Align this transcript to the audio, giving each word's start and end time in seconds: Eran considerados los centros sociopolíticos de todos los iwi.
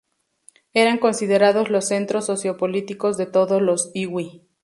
Eran 0.73 0.97
considerados 0.97 1.69
los 1.69 1.89
centros 1.89 2.25
sociopolíticos 2.25 3.17
de 3.17 3.27
todos 3.27 3.61
los 3.61 3.91
iwi. 3.93 4.41